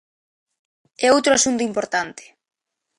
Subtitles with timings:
[1.05, 2.23] E outro asunto importante.